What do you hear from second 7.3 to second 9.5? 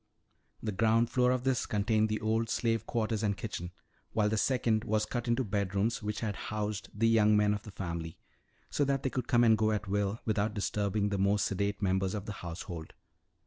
men of the family so that they could come